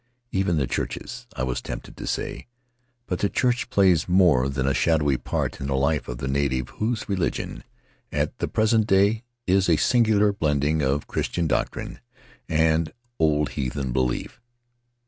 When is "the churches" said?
0.57-1.27